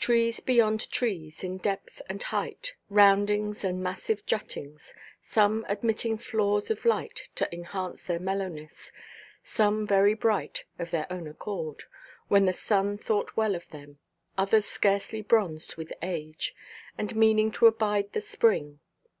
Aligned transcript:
Trees 0.00 0.40
beyond 0.40 0.90
trees, 0.90 1.44
in 1.44 1.58
depth 1.58 2.02
and 2.08 2.20
height, 2.20 2.74
roundings 2.88 3.62
and 3.62 3.80
massive 3.80 4.26
juttings, 4.26 4.94
some 5.20 5.64
admitting 5.68 6.18
flaws 6.18 6.72
of 6.72 6.84
light 6.84 7.28
to 7.36 7.48
enhance 7.54 8.02
their 8.02 8.18
mellowness, 8.18 8.90
some 9.44 9.86
very 9.86 10.12
bright 10.14 10.64
of 10.80 10.90
their 10.90 11.06
own 11.08 11.28
accord, 11.28 11.84
when 12.26 12.46
the 12.46 12.52
sun 12.52 12.98
thought 12.98 13.36
well 13.36 13.54
of 13.54 13.68
them, 13.68 14.00
others 14.36 14.64
scarcely 14.66 15.22
bronzed 15.22 15.76
with 15.76 15.92
age, 16.02 16.52
and 16.98 17.14
meaning 17.14 17.52
to 17.52 17.66
abide 17.68 18.12
the 18.12 18.20
spring. 18.20 18.80